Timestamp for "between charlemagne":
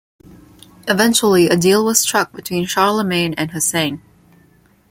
2.33-3.35